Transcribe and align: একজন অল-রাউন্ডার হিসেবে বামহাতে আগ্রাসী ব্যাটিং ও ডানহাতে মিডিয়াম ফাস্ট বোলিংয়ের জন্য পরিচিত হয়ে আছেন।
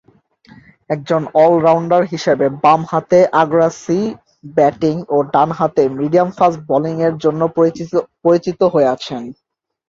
একজন 0.89 1.21
অল-রাউন্ডার 1.43 2.03
হিসেবে 2.13 2.45
বামহাতে 2.63 3.19
আগ্রাসী 3.41 4.01
ব্যাটিং 4.55 4.95
ও 5.09 5.27
ডানহাতে 5.33 5.83
মিডিয়াম 5.99 6.29
ফাস্ট 6.37 6.59
বোলিংয়ের 6.69 7.15
জন্য 7.23 7.41
পরিচিত 8.23 8.59
হয়ে 8.73 8.91
আছেন। 8.95 9.21